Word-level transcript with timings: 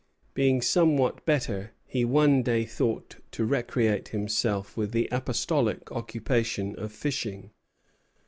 Being 0.33 0.63
somewhat 0.63 1.23
better, 1.27 1.73
he 1.85 2.05
one 2.05 2.41
day 2.41 2.65
thought 2.65 3.17
to 3.33 3.45
recreate 3.45 4.07
himself 4.07 4.75
with 4.75 4.93
the 4.93 5.07
apostolic 5.11 5.91
occupation 5.91 6.75
of 6.79 6.91
fishing. 6.91 7.51